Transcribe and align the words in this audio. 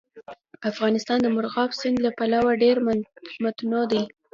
افغانستان 0.71 1.17
د 1.21 1.27
مورغاب 1.35 1.69
سیند 1.79 1.97
له 2.05 2.11
پلوه 2.17 2.51
ډېر 2.63 2.75
متنوع 3.43 3.83
دی. 3.91 4.01